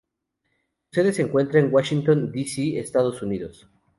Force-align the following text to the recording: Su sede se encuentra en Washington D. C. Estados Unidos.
Su 0.89 0.99
sede 0.99 1.13
se 1.13 1.21
encuentra 1.21 1.59
en 1.59 1.71
Washington 1.71 2.31
D. 2.31 2.43
C. 2.47 2.79
Estados 2.79 3.21
Unidos. 3.21 3.69